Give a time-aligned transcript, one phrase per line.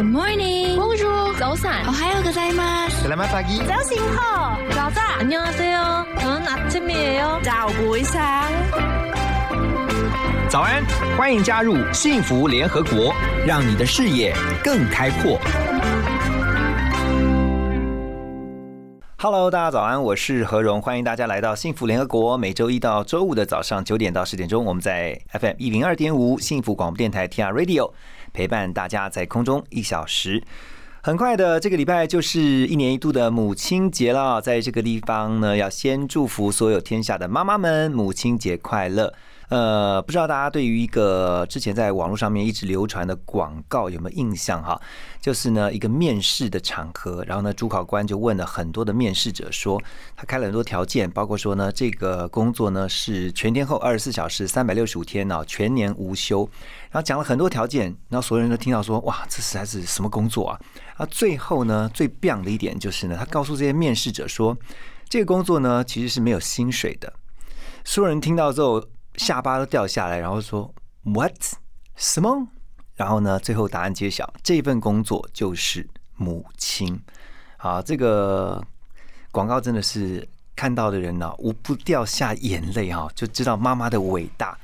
[0.04, 0.76] morning.
[0.76, 1.34] Bonjour.
[1.40, 1.88] 早安.
[1.88, 3.08] 오하요 고자이마스.
[3.08, 3.64] Selamat pagi.
[3.66, 5.20] 早醒好.早安.
[5.20, 6.06] 안녕하세요.
[6.20, 8.52] 저는 아침이에요.早不一상
[10.50, 10.84] 早安，
[11.18, 13.14] 欢迎加入幸福联合国，
[13.46, 15.40] 让你的视野更开阔。
[19.23, 22.37] Hello，大家早安，我是何荣，欢迎大家来到幸福联合国。
[22.37, 27.93] 每周一到周五的早上九点到十点钟，我们在 FM 一零二点五幸福广播电台 TR Radio
[28.33, 30.43] 陪伴大家在空中一小时。
[31.03, 34.41] 很快的，这个礼拜就是一年一度的母亲节了。
[34.41, 39.15] 在这个地方呢，要先祝福所有天下的妈妈们，母亲节快乐。
[39.53, 44.81] 呃，不知道大家对于一个之前在网络上面一直流传的广告有没有印象哈？
[45.21, 49.79] 就是呢，一个面试的场合，然后呢，主考官就问了很多的面试者说，
[50.17, 56.49] 他开了很多条件，包括说呢，这个工作呢是全天候二十四小时三百六十五天呢，全年无休，
[56.91, 60.59] 然后讲了很多条件，然后所有人都听到说，哇，这实在是什么工作啊？
[60.97, 64.57] 啊，最后呢，最棒的一点就是呢，他告诉这些面试者说，
[65.11, 67.13] 这个工作呢其实是没有薪水的。
[67.85, 68.83] 所有人听到之后。
[69.17, 71.37] 下巴都掉下来，然后说 “What
[71.97, 72.49] 什么？”
[72.97, 77.01] 然后呢，最后答案揭晓，这份工作就是母亲。
[77.57, 78.63] 好，这个
[79.31, 84.57] 广告真的是看到的人呢，无不掉下眼泪哈，就知道妈妈的伟大。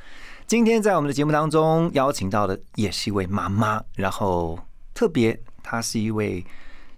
[0.46, 4.58] 今天在我们的节目当中邀请到的也是一位妈妈，然后
[4.94, 6.44] 特别她是一位。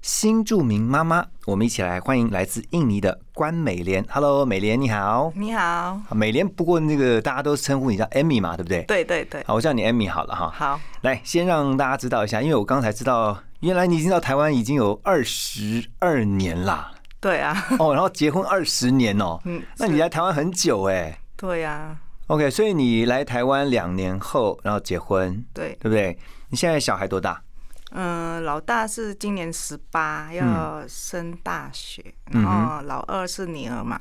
[0.02, 4.02] 新著名妈妈，我们一起来欢迎来自印尼的关美莲。
[4.08, 5.30] Hello，美莲你好。
[5.36, 6.48] 你好，美莲。
[6.48, 8.82] 不过那个大家都称呼你叫 Amy 嘛，对不对？
[8.84, 9.44] 对对对。
[9.46, 10.50] 好，我叫你 Amy 好了哈。
[10.56, 16.92] 好，来先让大家知道一下，因为我刚才知道，原来你已经到台湾已经有二十二年啦。
[17.20, 17.66] 对啊。
[17.78, 19.38] 哦，然后结婚二十年哦。
[19.44, 19.62] 嗯。
[19.76, 21.20] 那你来台湾很久哎。
[21.36, 21.94] 对呀。
[22.28, 25.44] OK，所以你来台湾两年后，然后结婚。
[25.52, 25.76] 对。
[25.78, 26.18] 对不对？
[26.48, 27.42] 你现在小孩多大？
[27.90, 34.00] 嗯，老大是今年十八，要升大学，然后老二是女儿嘛，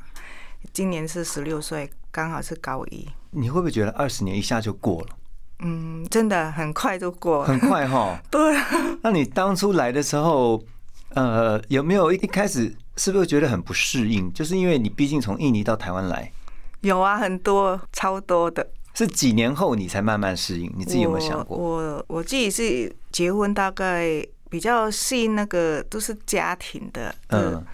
[0.72, 3.07] 今年是十六岁，刚好是高一。
[3.31, 5.07] 你会不会觉得二十年一下就过了？
[5.59, 8.19] 嗯，真的很快就过，很快哈。
[8.31, 8.39] 对。
[9.01, 10.63] 那你当初来的时候，
[11.16, 14.31] 呃，有没有一开始是不是觉得很不适应？
[14.33, 16.31] 就是因为你毕竟从印尼到台湾来。
[16.81, 18.66] 有啊，很多，超多的。
[18.99, 20.69] 是几年后你才慢慢适应？
[20.75, 21.57] 你自己有没有想过？
[21.57, 27.65] 我我自己是结婚大概比较适应那个都是家庭的嗯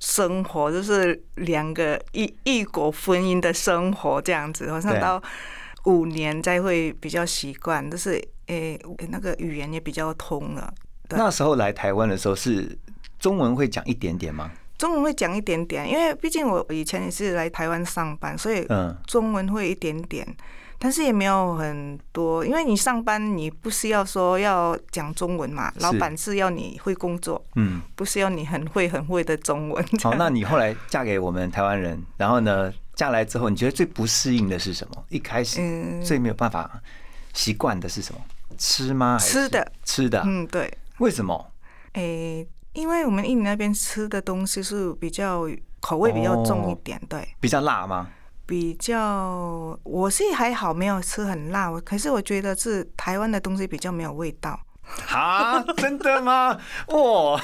[0.00, 5.22] 生活，就是两个异异国婚姻的生活这样子，好像到
[5.84, 8.80] 五年再会比较习惯，就是诶
[9.10, 10.72] 那个语言也比较通了。
[11.10, 12.74] 那时候来台湾的时候是
[13.18, 14.50] 中文会讲一点点吗？
[14.78, 18.66] 中文会讲一点点，因为毕竟我以前也是来台湾上班，所以
[19.06, 20.26] 中文会一点点。
[20.82, 29.84] 但是也没有很多，因为你上班你不是要说要讲中文嘛，老板是要你会工作，嗯，不是要你很会很会的中文。
[30.02, 35.04] 好，那你后来嫁给我们台湾人，然后呢，嫁来之后，你觉得最不适应的是什么？
[35.10, 35.60] 一开始
[36.02, 36.80] 最没有办法
[37.34, 38.20] 习惯的是什么？
[38.56, 39.18] 吃吗？
[39.20, 40.72] 吃的，吃的，嗯，对。
[40.96, 41.52] 为什么？
[41.92, 45.46] 诶，因为我们印尼那边吃的东西是比较
[45.80, 48.08] 口味比较重一点，对，比较辣吗？
[48.50, 51.70] 比较，我是还好，没有吃很辣。
[51.70, 54.58] 我可是我觉得是台湾的东西比较没有味道。
[55.08, 56.58] 啊，真的吗？
[56.90, 57.40] 哇，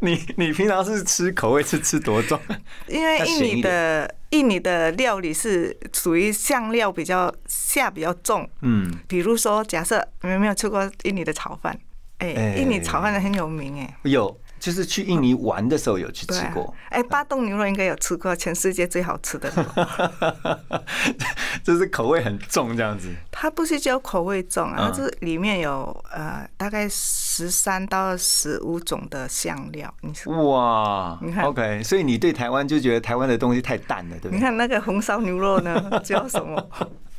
[0.00, 2.40] 你你平常是吃口味是吃多重？
[2.88, 8.48] 因为印尼的印尼的料理是属于香料比较下比较重。
[8.62, 11.78] 嗯，比如说，假设你们没有吃过印尼的炒饭，
[12.16, 13.98] 哎，印尼炒饭很有名哎。
[14.04, 14.40] 有。
[14.58, 19.50] 就是去印尼玩的时候有去吃过，哎，巴东牛肉应该有吃过，全世界最好吃的。
[21.62, 23.08] 就是口味很重这样子。
[23.30, 29.92] 它不是叫口味重啊，它是里面有呃大概十三到十五种的香料。
[30.00, 34.36] 你哇，你看，OK，所以你对台湾就觉得台湾的东西太淡了，对不对？
[34.36, 36.70] 你看那个红烧牛肉呢， 叫什么？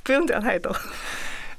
[0.03, 0.75] 不用讲太多。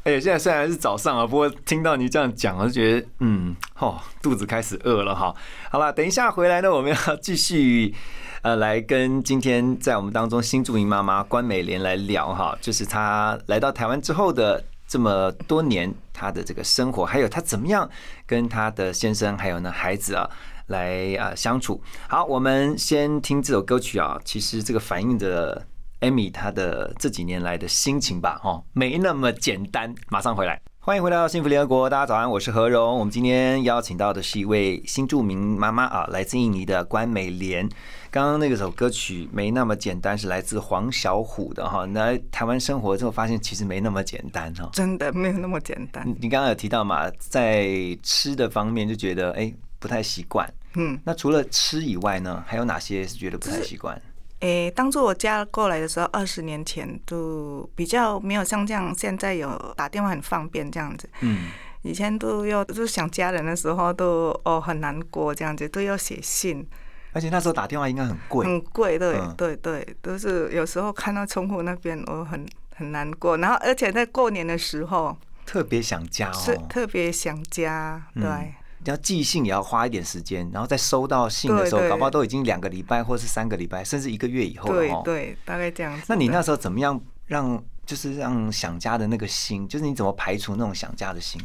[0.08, 5.34] 哎，现在虽然是早上啊，不过听到你这样讲，我就觉得，嗯，哦，肚子开始饿了哈。
[5.70, 7.94] 好了，等一下回来呢，我们要继续
[8.40, 17.86] 呃，来跟今天在我们当中新著名妈妈关美莲来聊哈，就是她来到台湾之后的这么多年，她的这个生活，还有她怎么样
[18.26, 20.26] 跟她的先生还有呢孩子啊
[20.68, 21.82] 来啊相处。
[22.08, 25.66] 好，我们先听这首歌曲啊，其实这个反映的。
[26.00, 29.92] Amy 她的这几年来的心情吧，哈，没那么简单。
[30.08, 32.98] 马上回来，欢迎回到幸福联合国，大家早安，我是何荣。
[32.98, 37.68] 我们今天邀请到的是一位新著名妈妈啊，来自印尼的关美莲。
[38.12, 41.84] 刚刚那个首歌曲没那么简单，是来自黄小琥的哈。
[41.86, 46.06] 那台湾生活之后，发现其实没那么简单哈，真的没有那么简单。
[46.20, 47.68] 你刚刚有提到嘛，在
[48.04, 50.48] 吃的方面就觉得哎不太习惯。
[50.74, 54.00] 嗯，那除了吃以外呢，还有哪些是觉得不太习惯？
[54.40, 61.10] 诶，当初我嫁过来的时候，二十年前都比较没有像这样，现在有打电话很方便这样子。
[61.22, 61.48] 嗯，
[61.82, 66.64] 以前都要就是想家人的时候都哦很难过这样子，都要写信。
[67.12, 72.46] 而且那时候打电话应该很贵，很贵，对对对，都是有时候看到窗户那边，我很
[72.76, 73.38] 很难过。
[73.38, 78.54] 然后而且在过年的时候，特别想家哦，是特别想家，对。
[78.88, 86.04] 要寄信也要花一点时间，然后在收到信的时候，搞不好都已经两个礼拜或是三个礼拜，甚至一个月以后了对对，大概这样子。
[86.08, 91.40] 那你那时候怎么样让就是让想家的那个心，就是你怎么排除那种想家的心？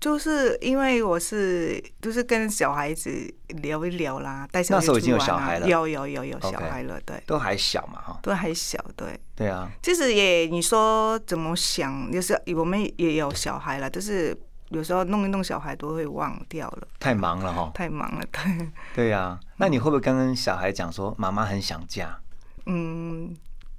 [0.00, 3.10] 就是因为我是就是跟小孩子
[3.48, 9.68] 聊一聊啦，带小那时候已经有小孩了，有有有有小孩了，对，都还小嘛哈，都还小，对对啊。
[9.82, 14.34] 其实也你说怎么想，就是我们也有小孩了，就是。
[14.70, 18.68] 有时候弄一弄小孩都会忘掉了，太忙了哈，太忙了，对。
[18.94, 22.18] 对呀，那你会不会跟小孩讲说妈妈很想家？
[22.66, 23.34] 嗯，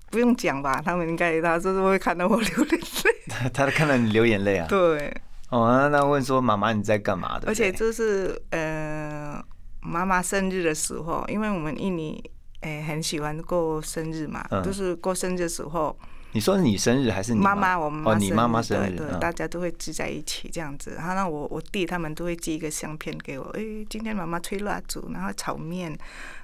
[0.09, 4.65] 不用讲吧，他们应该他就是会看到我流眼泪， 他看到你流眼泪啊？
[4.67, 5.13] 对。
[5.49, 7.47] 哦，那问说妈妈你在干嘛的？
[7.47, 9.39] 而且就是呃，
[9.81, 12.23] 妈妈生日的时候，因为我们印尼
[12.61, 15.95] 诶很喜欢过生日嘛，就是过生日的时候。
[16.31, 17.77] 你说你生日还是你妈妈？
[17.77, 20.93] 我妈哦，你妈妈生日，对，大家都会聚在一起这样子。
[20.95, 23.45] 然后呢，我我弟他们都会寄一个相片给我。
[23.57, 25.89] 哎，今天妈妈吹蜡烛，然后炒面，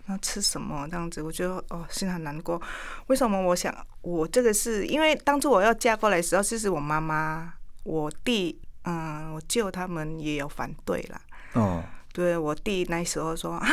[0.06, 1.22] 然后吃什么这样子？
[1.22, 2.60] 我觉得哦，心很难过。
[3.08, 3.40] 为什么？
[3.40, 3.72] 我想
[4.02, 7.54] 我这个是因为当初我要嫁过来的时候，其实我妈妈、
[7.84, 11.22] 我弟、嗯，我舅他们也有反对啦。
[11.54, 13.68] 哦，对我弟那时候说啊。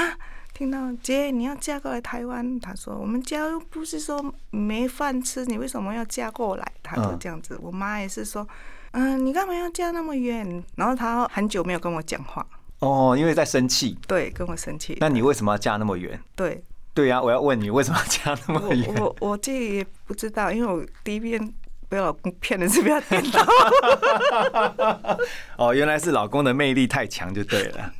[0.62, 6.73] 听到姐你要嫁过来台湾，他说我们家又不是说没饭吃，你为什么要嫁过来？
[6.85, 7.59] 他就这样子。
[7.61, 8.47] 我妈也是说，
[8.93, 10.62] 嗯，你干嘛要嫁那么远？
[10.76, 12.47] 然后他很久没有跟我讲话。
[12.79, 13.99] 哦，因为在生气。
[14.06, 14.97] 对，跟我生气。
[15.00, 16.17] 那你为什么要嫁那么远？
[16.37, 16.62] 对。
[16.94, 18.94] 对呀，我要问你为什么要嫁那么远？
[19.00, 21.53] 我我这也不知道，因为我第一遍
[21.88, 23.44] 被老公骗的是不要颠倒。
[25.59, 27.93] 哦，原来是老公的魅力太强就对了，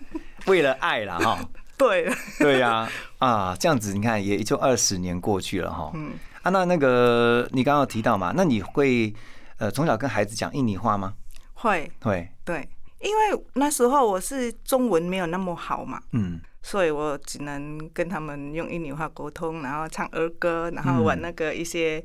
[0.47, 1.41] 为了爱了哈。
[1.83, 2.89] 对， 对呀，
[3.19, 5.91] 啊，这样子你看也就二十年过去了哈。
[5.95, 6.13] 嗯，
[6.43, 9.13] 啊，那那个你刚刚提到嘛，那你会
[9.59, 11.15] 呃从小跟孩子讲印尼话吗？
[11.55, 12.69] 会，会，对，
[13.01, 22.05] 因为那时候我是中文没有那么好嘛，嗯，所以我只能跟他们用印尼话沟通，然后唱儿歌，然后玩那个一些。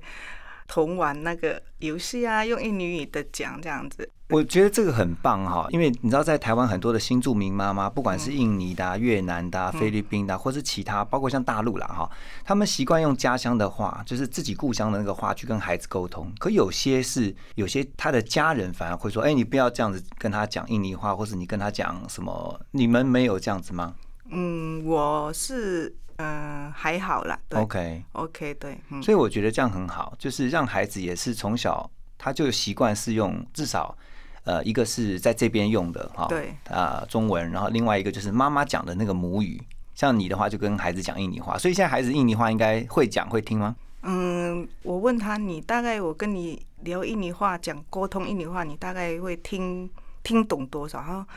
[0.67, 12.11] 同玩那个游戏啊，用印尼语的讲这样子，我觉得这个很棒哈，因为你知道，在台湾很多的新住民妈妈，不管是印尼的、越南的、菲律宾的，或是其他，包括像大陆啦哈，
[12.43, 16.29] 他们习惯用家乡的话，就是自己故乡的那个话去跟孩子沟通。
[16.37, 22.59] 可有些是有些他的家人反而会说：“哎，你不要这样子跟他讲印尼话，或是你跟他讲什么？
[22.71, 23.95] 你们没有这样子吗？”
[24.29, 25.95] 嗯，我是。
[26.17, 27.39] 嗯，还好啦。
[27.51, 33.95] OK，OK，对，所以我觉得这样很好，就是让孩子也是从小他就习惯是用至少
[34.43, 39.61] 呃一个是在这边用的哈，对啊中文，然后另外一个就是妈妈讲的那个母语，
[39.93, 43.75] 像你的话就跟孩子讲印尼话，所以现在孩子印尼话应该会讲会听吗？
[44.01, 49.89] 嗯，我问他，你大概我跟你聊印尼话讲沟通印尼话，你大概会听
[50.23, 50.99] 听懂多少？
[51.01, 51.27] 哈。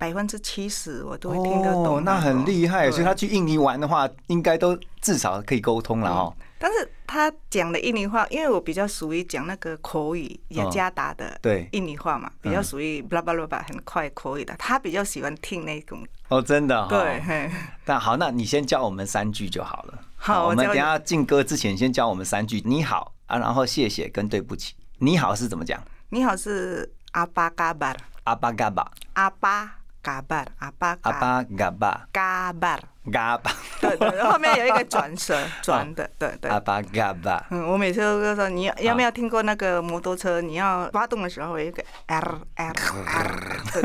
[0.00, 2.90] 百分之七十我都会听得懂，那很厉害。
[2.90, 6.34] 所以他去印尼玩的话，应该都至少可以沟通了哦。
[6.58, 14.54] 但是他讲的印尼话，因为我比较属于讲那个口语雅加达的对印尼话嘛，比较属于巴拉巴拉巴很快口语的。
[14.58, 17.50] 他比较喜欢听那种哦，真的对。
[17.84, 19.98] 那好，那你先教我们三句就好了。
[20.16, 22.62] 好，我们等下进歌之前先教我们三句。
[22.64, 24.74] 你好啊，然后谢谢跟对不起。
[24.98, 25.78] 你好是怎么讲？
[26.08, 29.79] 你好是阿巴嘎巴，阿巴嘎巴，阿巴。
[30.02, 32.78] 嘎巴阿巴阿巴嘎巴嘎巴
[33.10, 36.50] 嘎巴，对对，后面有一个转舌 转的，对对。
[36.50, 40.40] 阿巴嘎巴，嗯，我每次都说你有没有听过那个摩托车？
[40.40, 42.72] 你要发动的时候有一个 R R
[43.06, 43.36] R，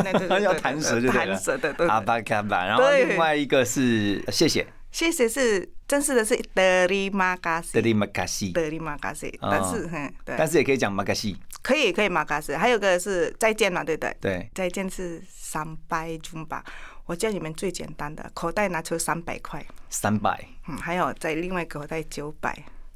[0.04, 1.88] 那个 要弹舌就弹舌对，对。
[1.88, 14.18] 阿巴嘎巴，然后另外一个是谢谢，谢谢是正式的是德里马嘎西，德里马嘎西，德里马嘎西，但是哼，对，但是也可以讲马嘎西，可以可以马嘎西，还有个是再见嘛，对不对？
[14.22, 15.22] 对，再见是。
[15.56, 16.62] 三百中吧，
[17.06, 20.38] 我教你们最简单的，口袋拿出三百块，三百，
[20.68, 22.54] 嗯，还有在另外口袋九百，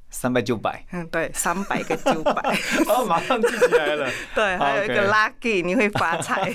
[0.09, 2.33] 三百九百，嗯，对，三百个九百，
[2.87, 4.09] 哦，马上记起来了。
[4.33, 6.53] 对，还有一个 lucky，你会发财。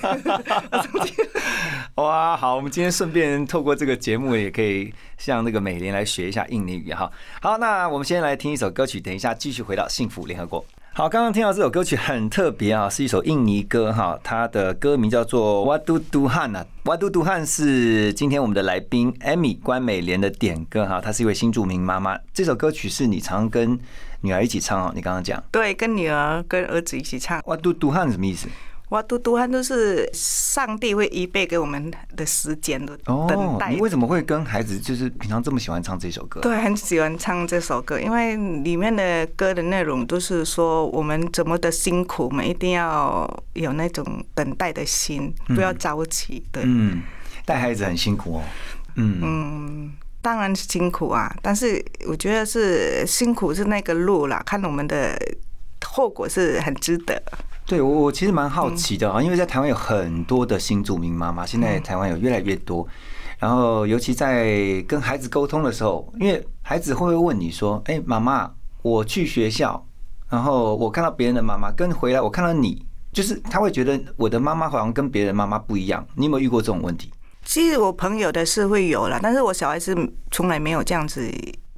[1.96, 7.10] 哇，好，我们今天顺便透过这个节目，也可以向那个美莲来学一下印尼语哈。
[7.40, 10.64] 好，那我们先来听一首歌曲，等一下继续回到幸福联合国。
[10.96, 22.16] 好，刚刚听到这首歌曲很特别啊，是一首印尼歌哈，它的歌名叫做《Wadu Duhan》啊，《Wadu Duhan》是今天我们的来宾 Amy 关美莲的点歌哈，她是一位新著名妈妈。
[22.32, 23.76] 这首歌曲是你常跟
[24.20, 27.40] 女儿一起唱哦，你刚刚讲对，跟女儿跟儿子一起唱。
[27.40, 28.46] Wadu Duhan 什么意思？
[28.90, 33.72] 哇，嘟嘟汉都是上帝会预备给我们的时间的等待。
[33.72, 36.40] 你为什么会跟孩子就是平常这么喜欢唱这首歌？
[36.40, 46.46] 对，很喜欢唱这首歌，因为里面的歌的内容都是说我们怎么的辛苦，我们一定要有那种等待的心，不要着急。
[46.52, 47.02] 对，嗯，
[47.46, 48.42] 带孩子很辛苦哦。
[48.96, 55.18] 嗯嗯，当然是辛苦啊，但是我觉得是辛苦是那个路啦，看我们的
[55.94, 57.22] 后果是很值得。
[57.64, 62.84] 对我，我其实蛮好奇的啊，因为在台湾有很多的新住民妈妈，现在台湾有越来越多。
[63.38, 68.50] 然后，尤其在跟孩子沟通的时候，因为孩子会不会问你说：“哎，妈妈，
[68.82, 69.86] 我去学校，
[70.28, 77.12] 然后我看到别人的妈妈跟回来，我看到你，就是他会觉得我的妈妈好像跟别人妈妈不一样。”你有没有遇过这种问题？
[77.44, 79.94] 其实我朋友的是会有了，但是我小孩子
[80.32, 81.30] 从来没有这样子。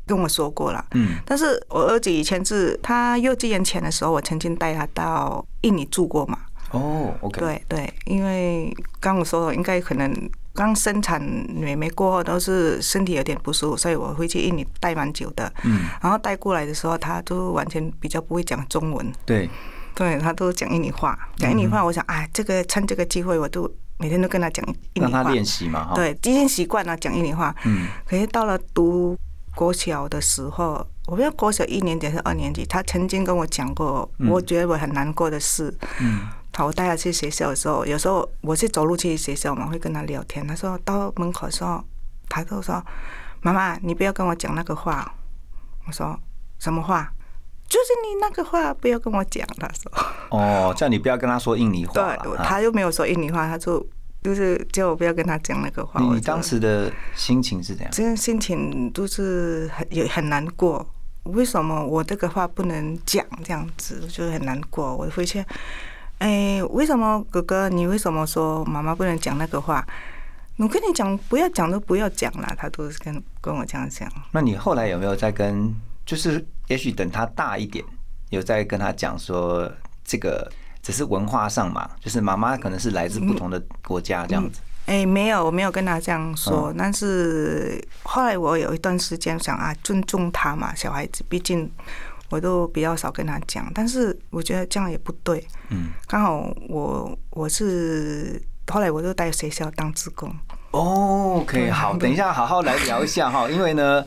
[0.07, 6.39] 跟我说过了，嗯，但是我儿子以前是他幼稚园前的时候，我曾经带他到印尼住过嘛。
[6.71, 10.13] 哦，OK，对对，因为刚我说应该可能
[10.53, 15.53] 刚生产妹妹过后都是身体有点不舒服，所以我会去印尼待蛮久的。
[15.65, 19.13] 嗯，然后带过来的时候，他都完全比较不会讲中文。
[19.25, 19.49] 对，
[19.95, 21.85] 对他都讲印尼话，讲印尼话。
[21.85, 25.93] 我想，哎，这个趁这个机会，我都每天都跟他讲印尼话，让他练习嘛。
[25.95, 27.55] 对，已经习惯了讲印尼话。
[27.65, 29.17] 嗯，可是到了读。
[29.57, 35.75] 国小的时候，我不知道国小一年级还是二年级，他曾经跟我讲过，我觉得我很难过的事。
[35.99, 40.47] 嗯，他我带他去学校的时候，有时候我是走路去学校嘛，会跟他聊天。
[40.47, 41.83] 他说到门口的时候，
[42.29, 42.85] 他都说
[43.41, 45.11] ：“妈妈，你不要跟我讲那个话。”
[45.89, 46.21] 我说
[46.61, 47.11] ：“什么话？
[47.67, 49.91] 就是你那个话，不要跟我讲。”他说
[50.31, 53.85] ：“哦，叫你不要跟他说印尼话。”对，他又没有说印尼话，他就。
[54.26, 56.00] 就是叫我不要跟他讲那个话。
[56.12, 57.92] 你当时的心情是怎样？
[57.92, 60.85] 这样心情都是很也很难过。
[61.23, 63.25] 为什么我这个话不能讲？
[63.45, 64.97] 这样子就很难过。
[64.97, 65.45] 我回去，
[66.18, 67.68] 哎，为什么哥哥？
[67.68, 69.87] 你为什么说妈妈不能讲那个话？
[70.56, 72.52] 我跟你讲，不要讲都不要讲了。
[72.59, 74.11] 他都是跟跟我这样讲。
[74.33, 75.73] 那你后来有没有再跟？
[76.04, 77.85] 就是也许等他大一点，
[78.30, 79.71] 有再跟他讲说
[80.04, 80.50] 这个。
[80.87, 84.61] 只是文化上嘛，就是妈妈可能是来自不同的国家这样子。
[84.85, 86.73] 哎，没有，我没有跟他这样说。
[86.78, 91.69] 但是后来我有一段时间想啊，尊重他嘛，小孩子，毕竟
[92.31, 93.69] 我都比较少跟他讲。
[93.75, 95.45] 但是我觉得这样也不对。
[95.71, 95.88] 嗯。
[96.07, 100.33] 刚好我我是后来我就在学校当职工。
[100.71, 104.05] 哦，OK，好，等一下好好来聊一下哈， 因为呢，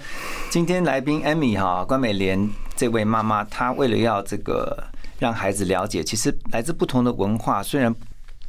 [0.50, 4.82] 今天来宾 Amy 哈关美莲这位妈妈，她为了要这个。
[5.20, 7.94] 让孩子了解，其实来自不同的文化，虽然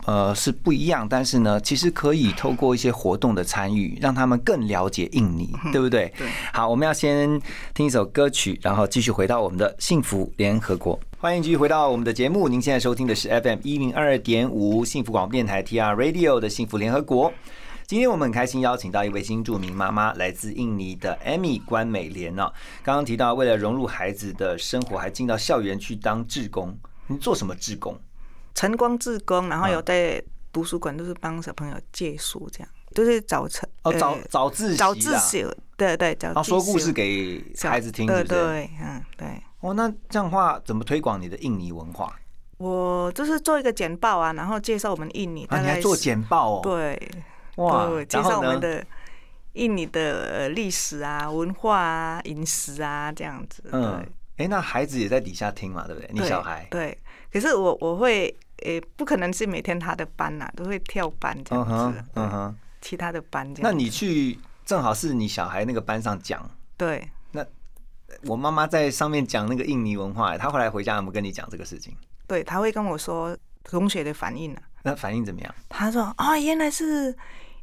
[0.07, 6.13] 呃是不一样，但是呢，其实可以透过一些活动的参与，让他们更了解印尼，对不对？
[6.17, 6.27] 对。
[6.53, 7.41] 好，我们要先
[7.75, 10.99] 听一首歌曲，然后继续回到我们的幸福联合国。
[11.19, 17.31] 欢迎继续回到我们的节目，您现在收听的是 FM 一零二点五幸福广播电台 TR Radio 的幸福联合国。
[17.91, 22.45] 今天我们很开心邀请到一位新著名妈妈，来自印尼的 Amy 关美莲哦。
[22.85, 26.73] 刚刚提到，为了融入孩子的生活，还进到校园去当志工。
[27.09, 27.99] 你做什么志工？
[28.55, 35.45] 晨光志工，然后有在图书馆，都是帮小朋友借书，这样都是早晨哦，早早自习，早自习，
[35.77, 36.29] 对对，早。
[36.29, 39.43] 然后说故事给孩子听，对对，嗯对。
[39.63, 42.15] 哦，那这样的话，怎么推广你的印尼文化？
[42.59, 45.45] 我就是做一个简报啊，然后介绍我们印尼。
[45.47, 46.61] 啊，你还做简报哦？
[46.63, 46.97] 对。
[47.65, 48.05] 哇！
[48.05, 48.85] 介绍我们的
[49.53, 53.65] 印尼的历史啊、文化啊、饮食啊这样子。
[53.73, 54.05] 嗯，
[54.37, 56.11] 哎，那孩子也在底下听嘛，对不对？
[56.13, 56.97] 你小孩对，
[57.33, 62.05] 可是我我会，诶，不可能是每天他的班呐，都会跳班这样子。
[62.15, 63.71] 嗯哼，其他的班这样。
[63.71, 66.49] 那你去正好是你小孩那个班上讲。
[66.77, 67.09] 对。
[67.33, 67.45] 那
[68.23, 71.95] 我妈妈在上面讲那个印尼文化，她后来回家有没有跟你讲这个事情？
[72.27, 74.61] 对，他会跟我说同学的反应呢。
[74.83, 75.55] 那反应怎么样？
[75.69, 77.15] 他说：“哦，原来是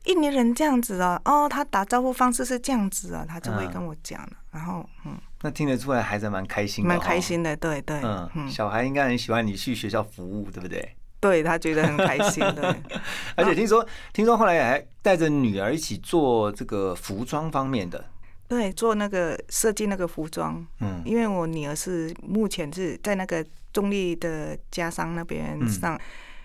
[0.08, 1.22] 印尼人这样子啊！
[1.26, 4.30] 哦，他打招呼方式是这样子啊！”他就会跟我讲了。
[4.52, 7.56] 然后，嗯，那听得出来孩子蛮开心，蛮开心的。
[7.56, 10.96] 对对，嗯，小孩应该很喜欢你去学校服务，对不对？
[11.20, 12.76] 对他觉得很开心对。
[13.36, 18.04] 而且听说，听说后来还带着女儿一起做这个服装方面的。
[18.48, 26.00] 对，做那个设计那个服装，嗯，因为我女儿是目前是在那个中立的家商那边上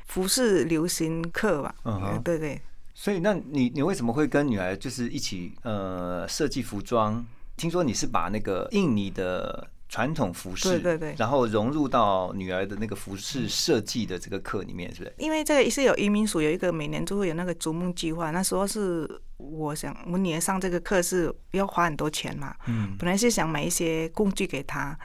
[0.09, 2.61] 服饰流行课吧，嗯，对对。
[2.95, 7.25] 所以，那你你为什么会跟女儿就是一起呃设计服装？
[7.57, 9.69] 听说你是把那个印尼的。
[9.93, 15.15] 传统服饰，对对对，然后融入到女儿的那个服饰设计的这个课里面，是不是？
[15.19, 19.07] 因为这个是有移民署有一个每年都会有那个逐梦计划，那时候是
[19.37, 24.99] 我想我女儿上这个课是要花很多钱嘛，嗯，本来是想买一些工具给她，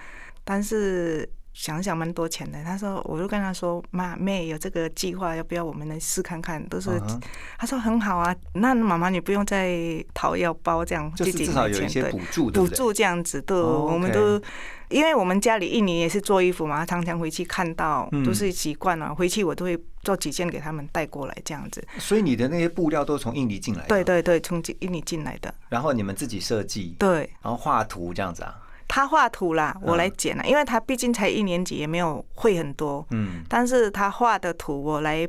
[0.46, 1.30] 但是。
[1.58, 6.64] 想想蛮多钱的，他说，我就跟他说，妈妹有这个计划，要不要我们来试看看？
[6.70, 6.92] 都是，
[7.58, 9.76] 他说很好啊，那妈妈你不用再
[10.14, 14.40] 掏腰包这样，自己至少有一些补助，补助这样子，都我们都，
[14.90, 21.84] 因为我们家里印尼也是做衣服嘛，常常回去看到都是习惯了，回去我都会做几件给他们带过来这样子。
[21.98, 23.88] 所以你的那些布料都是从印尼进来的？
[23.88, 25.52] 对对对，从印尼进来的。
[25.70, 26.96] 然后你们自己设计？
[27.00, 27.28] 对。
[27.42, 28.56] 然后画图这样子啊？
[28.88, 33.06] 他画图啦，我来剪了，因为他毕竟才一年级，也没有会很多。
[33.12, 35.28] 嗯，但是他画的图我来，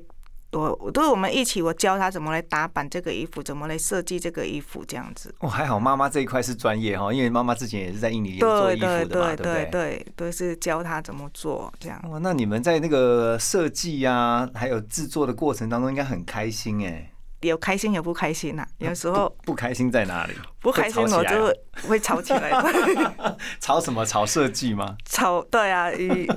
[0.53, 5.35] 我都是我们一起，我教他怎么来打版这个衣服，怎么来设计这个衣服，这样子。
[5.41, 9.69] 哦，还好妈妈这一块是专业哈，因为妈妈之前也是在印尼做衣服的嘛，对不对？
[9.71, 12.01] 对，都是教他怎么做这样。
[12.09, 17.11] 哇，那你们在那个设计啊，还有制作的过程当中，应该很开心哎。
[17.41, 20.33] 有开心有不开心呐，有时候不开心在哪里？
[20.61, 21.55] 不开心我就
[21.87, 22.51] 会吵起来。
[23.61, 24.05] 吵什么？
[24.05, 24.97] 吵设计吗？
[25.09, 25.89] 吵对啊，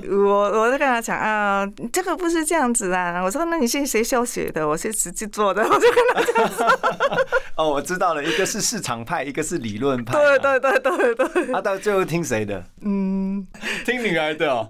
[0.08, 0.26] 我
[0.60, 3.20] 我就跟他讲啊，这个不是这样子啊。
[3.20, 5.62] 我说那你是谁校学的，我是实际做的。
[5.62, 6.68] 我就跟他讲。
[7.56, 10.12] 哦，我知道了，一个是市场派，一个是理论派。
[10.12, 11.52] 对对对对对。
[11.52, 12.64] 他到最后听谁的？
[12.82, 13.44] 嗯，
[13.84, 14.68] 听女儿的哦。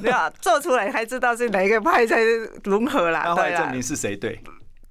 [0.00, 2.20] 对啊，做出来才知道是哪一个派才
[2.62, 3.34] 融合啦。
[3.34, 3.62] 对啊。
[3.62, 4.40] 证明是谁对？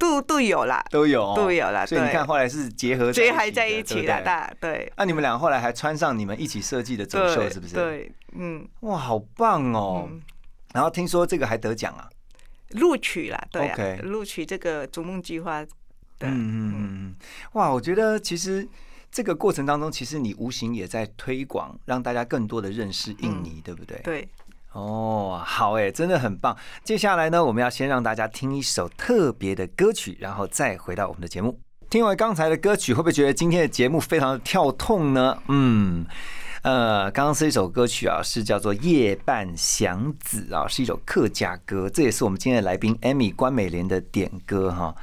[0.01, 1.85] 都都有啦，都有，都有啦。
[1.85, 4.91] 所以你看，后来是结合结合在一起的，大对。
[4.97, 7.75] 那你们俩后来还穿上你们一起设计的走秀，是不是？
[7.75, 10.09] 对，嗯，哇，好棒哦！
[10.73, 12.09] 然后听说这个还得奖啊，
[12.71, 15.61] 录取了，对啊，录取这个逐梦计划。
[15.61, 15.67] 嗯
[16.21, 17.15] 嗯嗯，
[17.53, 18.67] 哇，我觉得其实
[19.11, 23.99] 这个过程当中，其实你无形也在推广，让大家更多的认识印尼，对不对？
[24.03, 24.27] 对。
[24.73, 26.55] 哦，好哎，真的很棒。
[26.83, 31.59] 接下来呢，我们要先让大家听一首特别的歌曲，然后再回到我们的节目。
[31.89, 35.37] 听完刚才的歌曲，会不会觉得今天的节目非常的跳痛呢？
[35.49, 36.05] 嗯，
[36.61, 44.95] 呃，刚刚是一首歌曲啊，是叫做《夜半响子》啊，是一首客家歌，这也是我们今天的来宾 Amy 关美莲的点歌哈。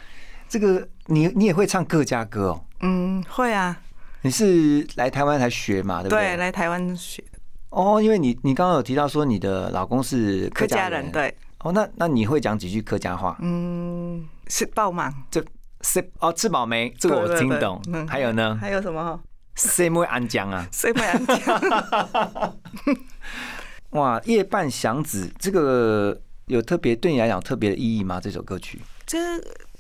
[0.49, 2.65] 这个你你也会唱客家歌哦？
[2.81, 3.79] 嗯，会啊。
[4.23, 6.01] 你是来台湾才学嘛？
[6.01, 6.29] 对不对？
[6.29, 7.23] 对，来台湾学。
[7.71, 11.35] 哦，因为你你刚刚有提到说你的老公是客家人，对。
[11.61, 13.37] 哦，那那你会讲几句客家话？
[13.41, 15.13] 嗯，吃饱吗？
[15.31, 15.45] 这
[15.81, 16.89] 吃哦，吃饱没？
[16.99, 17.83] 这个我听懂。
[18.09, 18.57] 还有呢？
[18.61, 19.21] 还有什么？
[19.57, 20.67] 谁会安江啊？
[20.71, 22.55] 谁会安江？
[23.91, 28.21] 哇，夜半响子，这个有特别对你来讲特别的意义吗？
[28.21, 28.81] 这首歌曲？
[29.05, 29.19] 这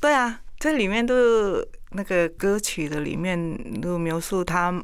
[0.00, 1.14] 对啊，这里面都
[1.92, 4.82] 那个歌曲的里面都描述他。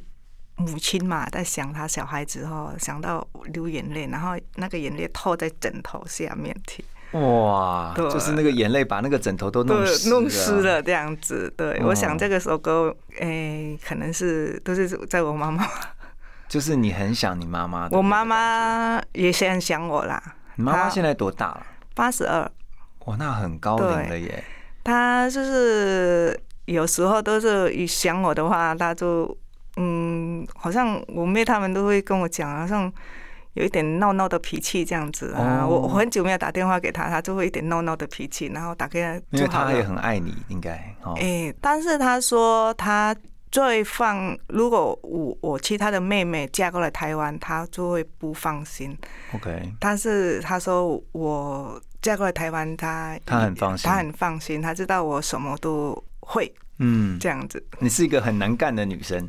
[0.56, 6.84] 母亲嘛，在想他小孩子哦，想到流眼泪，然后那个眼泪透在枕头下面去。
[7.18, 11.52] 哇，就是那个眼泪把那个枕头都弄湿弄湿了这样子。
[11.56, 15.64] 对，我想这个首歌，哎，可能是都是在我妈妈。
[16.48, 17.88] 就是你很想你妈妈。
[17.90, 20.20] 我妈妈也很想我啦。
[20.56, 21.66] 你妈妈现在多大了？
[21.94, 22.50] 八十二。
[23.06, 24.44] 哇，那很高龄了耶。
[24.84, 29.36] 她就是有时候都是想我的话，她就。
[29.76, 32.92] 嗯，好像我妹他们都会跟我讲，好像
[33.54, 35.66] 有一点闹闹的脾气这样子啊。
[35.66, 39.14] 我我很久没有打电话给他，他就会一点闹闹的脾气，然后打给他。
[39.30, 40.72] 因为他也很爱你，应该。
[41.16, 43.14] 哎，但是他说他
[43.50, 48.96] 最放，如果我我其他的妹妹嫁过来台湾，他就会不放心。
[49.32, 49.72] OK。
[49.80, 56.52] 但是他说我嫁过来台湾，他他很放心，他很放心，他知道我什么都会。
[56.78, 57.64] 嗯，这样子。
[57.78, 59.28] 你是一个很能干的女生。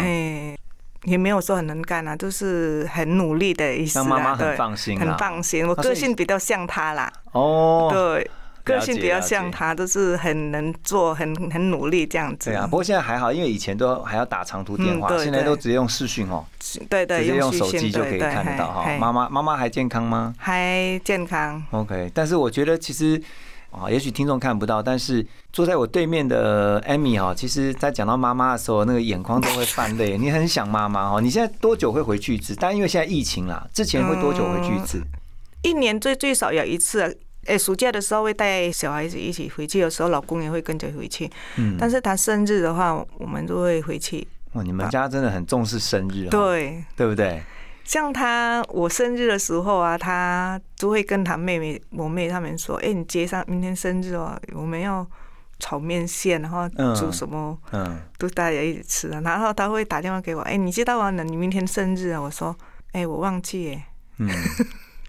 [0.00, 0.56] 哎，
[1.04, 5.66] 也没有说很能干啊，就是很努力的意思让妈妈很放心，很放心。
[5.66, 7.12] 我个性比较像他啦。
[7.32, 8.30] 哦，对，
[8.64, 12.50] 个性比较像他，都是很能做，很很努力这样子。
[12.50, 16.44] 对啊，不过现在还好，因为以前都还要打长途电话，现在都直接用视讯哦。
[16.88, 18.96] 对对，直接用手机就可以看得到哈。
[18.98, 20.34] 妈妈妈妈还健康吗？
[20.38, 21.62] 还健康。
[21.70, 23.22] OK，但是我觉得其实。
[23.74, 30.16] 啊，也许听众看不到，但是坐在我对面的艾米哈，其实在讲到妈妈的时候，那个眼眶都会泛泪。
[30.16, 31.20] 你很想妈妈哈？
[31.20, 32.54] 你现在多久会回去一次？
[32.58, 35.02] 但因为现在疫情啦，之前会多久回去一次？
[35.62, 37.18] 一年最最少有一次。
[37.46, 41.30] 哎，暑假的时候会带小孩子一起回去，有时候老公也会跟着回去。
[41.56, 44.26] 嗯，但是他生日的话，我们都会回去。
[44.54, 47.42] 哇，你们家真的很重视生日，对对不对？
[47.84, 55.06] 像他我生日的时候啊，他就会跟他妹妹、我妹他们说：“哎，你接上明天生日哦，我们要
[55.58, 61.10] 炒面线，然后煮什么，嗯，都大家一起吃啊。”然后他会打电话给我：“哎，你知道吗？
[61.22, 62.56] 你明天生日啊？”我说
[62.92, 63.80] ：“哎，我忘记。”
[64.18, 64.28] 嗯，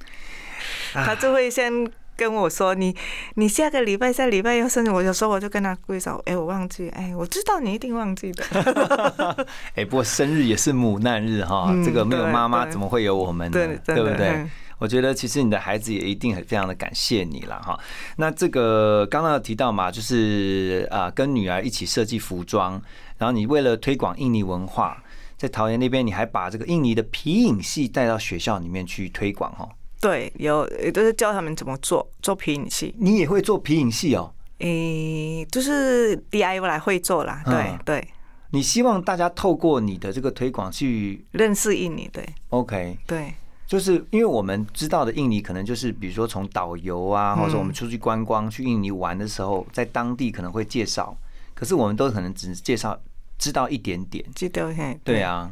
[0.93, 1.71] 他就会先。
[2.15, 2.95] 跟我说你
[3.35, 9.45] 你下个礼拜下礼拜要生日，我有时候我就跟他挥手，哎，我忘记，哎，我知道你一定忘记的。
[9.75, 13.59] 哎，不过生日也是母难日哈，这个没有妈妈怎么会有我们呢？
[13.85, 14.47] 对不对？
[14.77, 17.79] 我觉得其实你的孩子也一定很非常的感谢你了哈。
[18.17, 22.73] 那这个刚刚提到嘛，就是啊，跟女儿一起设计服装，
[23.17, 25.01] 然后你为了推广印尼文化，
[25.37, 29.69] 在桃园那边你还把这个印尼的皮影戏带到学校里面去推广哈。
[30.01, 32.93] 对，有也都是教他们怎么做做皮影戏。
[32.99, 34.31] 你也会做皮影戏哦？
[34.59, 37.41] 诶，就是 DIY 来会做啦。
[37.45, 38.07] 对对。
[38.51, 42.09] 你希望大家透过你的这个推广去认识印尼？
[42.13, 42.23] 对。
[42.49, 42.97] OK。
[43.07, 43.33] 对。
[43.65, 51.17] 就是因为我们知道的印尼，可能就是比如说从导游啊，或者我们出去观光去印尼玩的时候，在当地可能会介绍，
[51.55, 52.97] 可是我们都可能只介绍
[53.39, 54.23] 知道一点点。
[54.35, 54.71] 知道
[55.03, 55.51] 对啊，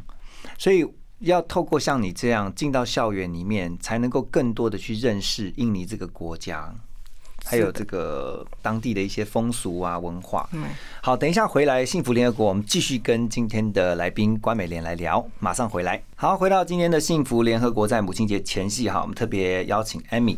[0.59, 0.85] 所以。
[1.23, 6.73] 要透过像你这样进到校园里面，才能够更多的去认识印尼这个国家，
[7.45, 10.49] 还有这个当地的一些风俗啊文化。
[10.51, 10.65] 嗯，
[11.01, 16.03] 好，等一下回来幸福联合国，我们继续跟今天的来宾关美莲来聊，马上回来。
[16.15, 20.37] 好，回到今天的幸福联合国，在母亲节前夕，哈，我们特别邀请艾米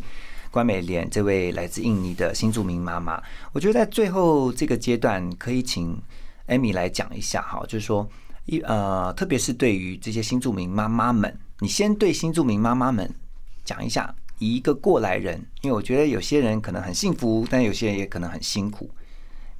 [0.51, 3.19] 关美莲这位来自印尼的新住民妈妈。
[3.53, 5.99] 我觉得在最后这个阶段，可以请
[6.45, 8.07] 艾米来讲一下，哈，就是说。
[8.45, 13.11] 一呃，特别是对于这些新住民妈妈们，你先对新住民妈妈们
[13.63, 18.89] 讲一下，以一个过来人，因为我觉得有些人可能很幸福，但有些人也可能很辛苦，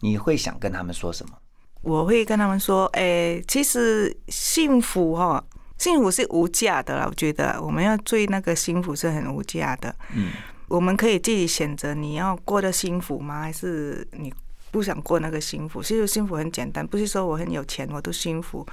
[0.01, 1.35] 你会想跟他们说什么？
[1.81, 5.43] 我会跟他们说，哎，其实幸福哈，
[5.77, 7.05] 幸福是无价的啦。
[7.09, 9.95] 我觉得我们要追那个幸福是很无价的。
[10.13, 10.31] 嗯，
[10.67, 13.41] 我们可以自己选择，你要过得幸福吗？
[13.41, 14.31] 还是你？
[14.75, 18.67] 不想过那个幸福，其实幸福很简单，不是说我很有钱我都幸福。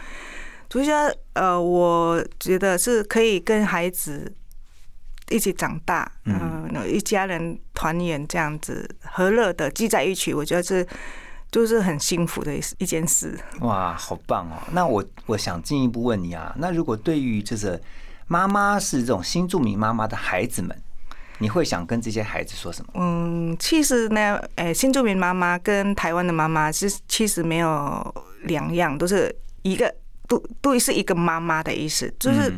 [0.68, 4.34] 主要呃，我觉得是可以跟孩子
[5.30, 10.84] 一起长大，嗯，一家人团圆这样子和乐的聚在一起，我觉得是
[11.52, 13.38] 就是很幸福的一一件事。
[13.60, 14.58] 哇，好棒哦！
[14.72, 17.80] 那我我想进一步问你啊，那如果对于就是
[18.26, 20.76] 妈妈是这种新住民妈妈的孩子们。
[21.42, 22.92] 你会想跟这些孩子说什么？
[22.94, 29.92] 嗯，其实呢，诶，新住民妈妈跟台湾的妈妈是其实没有两样，都是一个
[30.28, 32.54] 都都是一个妈妈的意思，就是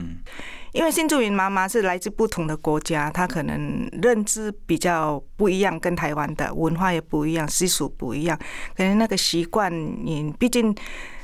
[0.72, 8.38] 因为新住民妈妈是来自不同的国家，她可能认知比较不一样，跟台湾的文化也不一样，习俗不一样，
[8.76, 10.76] 可能那个习惯，你毕竟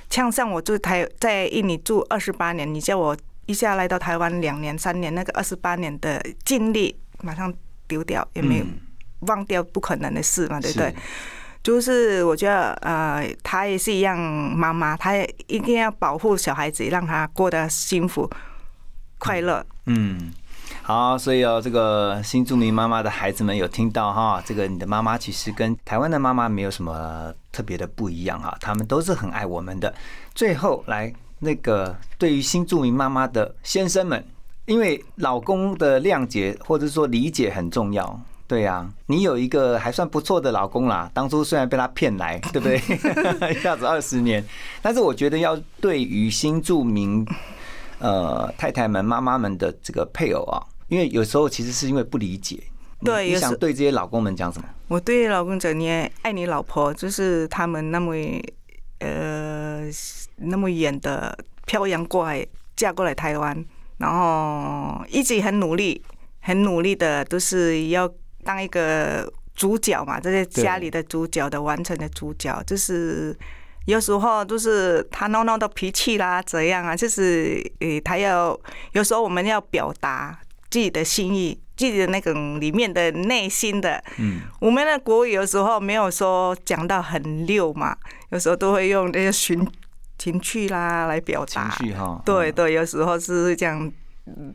[0.09, 6.97] 像像我住台在印尼住二十八年，你叫我一下来到台湾两年三年，那个二十八年的经历。
[7.23, 7.53] 马上
[7.87, 8.65] 丢掉也没有
[9.21, 10.95] 忘掉，不可能的事嘛，对不对？
[11.63, 18.31] 就是我觉得，呃，他也是一样，妈妈，他也一定要保护小孩子，让他过得幸福、
[19.19, 19.63] 快乐。
[19.85, 20.33] 嗯，
[20.81, 29.95] 好，所以哦，这个新著名妈妈的孩子们有听到哈，这个你的妈妈其实跟台湾的妈妈没有什么特别的不一样哈，他们都是很爱我们的。
[30.35, 34.25] 最后来，那个对于新著名妈妈的先生们。
[34.71, 41.11] 因为老公的谅解或者说理解很重要，对呀，你有一个还算不错的老公啦。
[41.13, 42.77] 当初虽然被他骗来，对不对？
[43.51, 44.45] 一下子二十年，
[44.81, 47.27] 但是我觉得要对于新著名
[47.99, 52.57] 呃太太们、妈妈们的这个配偶啊，因为有时候其实是因为不理解。
[53.03, 54.69] 对，你想对这些老公们讲什么？
[54.87, 55.91] 我对老公讲，你
[56.23, 58.15] 爱你老婆，就是他们那么
[59.01, 59.83] 呃
[60.37, 63.65] 那么远的漂洋过海嫁过来台湾。
[64.01, 66.03] 然后一直很努力，
[66.41, 68.11] 很努力的，都是要
[68.43, 73.37] 当一个主角嘛，这些家里的主角的完成的主角，就是
[73.85, 76.97] 有时候就是他闹闹的脾气啦，怎样啊？
[76.97, 78.59] 就是诶，他要
[78.93, 84.03] 有时候我们要表达自己的心意，自己的那种里面的内心的。
[84.17, 87.95] 嗯，我们的国语有时候没有说讲到很溜嘛，
[88.31, 89.63] 有时候都会用那些寻。
[90.21, 91.71] 情趣啦，来表达。
[91.71, 93.91] 情绪哈，对对，有时候是这样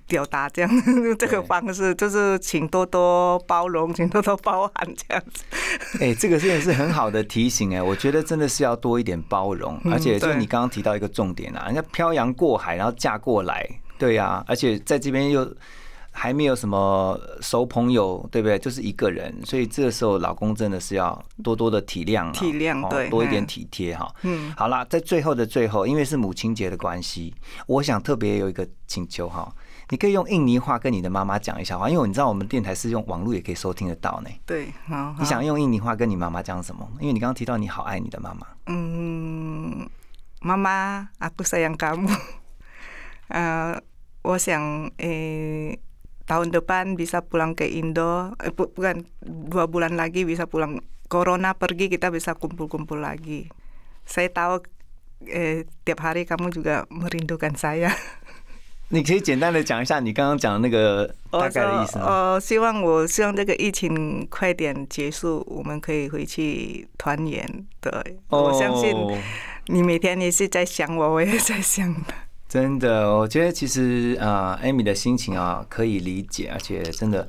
[0.08, 0.72] 表达，这样
[1.18, 5.44] 这个方式就是请多多包容，请多多包涵这样子。
[6.00, 15.44] 哎，这个真的是很好的提醒哎，我觉得真的是要多一点包容，而且就你刚刚提到一个重点啊，人家漂洋过海然后嫁过来，对呀，而且在这边又
[16.18, 18.58] 还没有什么熟朋友，对不对？
[18.58, 24.10] 就是一个人，所以这个时候老公真的是要多多的体谅，体谅，对，多一点体贴哈。
[24.22, 27.36] 嗯，好啦，在最后的最后，因为是母亲节的关系，
[27.68, 29.54] 我想特别有一个请求哈。
[29.90, 34.30] 你可以用印尼话跟你的妈妈讲一下话，因为你知道我们电台是用网络也可以收听得到呢。
[34.46, 35.14] 对，好。
[35.20, 36.90] 你想用印尼话跟你妈妈讲什么？
[37.00, 38.48] 因为你刚刚提到你好爱你的妈妈。
[38.66, 39.88] 嗯，
[40.40, 42.10] 妈妈，aku sayang kamu。
[43.28, 43.80] 呃，
[44.24, 45.78] 我想，诶
[46.27, 48.37] ，tahun depan bisa pulang ke Indo.
[48.55, 50.81] bukan dua bulan lagi bisa pulang.
[51.11, 53.51] Corona pergi kita bisa kumpul-kumpul lagi.
[54.07, 54.63] Saya tahu,
[55.27, 57.91] eh tiap hari kamu juga merindukan saya.
[58.93, 67.47] 你可以简单的讲一下你刚刚讲那个大概的意思哦，希望我希望这个疫情快点结束，我们可以回去团圆。
[67.81, 67.93] 对，
[68.31, 68.93] 我相信
[69.67, 72.15] 你每天也是在想我，我也在想的。
[72.56, 77.28] 真的，我觉得其实啊，艾米的心情啊可以理解，而且真的，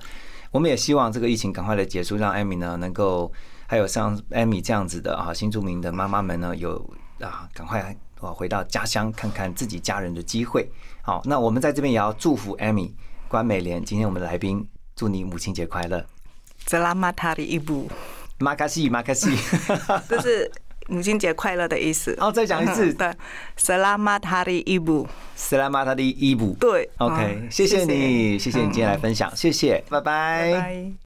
[0.52, 3.32] 我们也希望这个疫情赶快的结束，让艾米呢能够
[3.66, 6.78] 还有像艾米这样子的啊新住民的妈妈们呢有
[7.18, 7.80] 啊赶快。
[8.20, 10.70] 啊回到家乡看看自己家人的机会。
[11.02, 12.92] 好，那我们在这边也要祝福 Amy
[13.26, 16.06] 关美莲，今天我们的来宾，祝你母亲节快乐。
[16.66, 17.88] Selamat Hari Ibu。
[18.38, 19.36] 马卡西，马卡西，
[20.08, 20.50] 就是
[20.88, 22.16] 母亲节快乐的意思。
[22.20, 22.92] 哦，再讲一次。
[22.94, 23.10] 对
[23.58, 25.06] ，Selamat Hari Ibu。
[25.36, 26.56] Selamat Hari Ibu。
[26.58, 30.96] 对，OK，谢谢你，谢谢你今天来分享，谢谢，拜拜。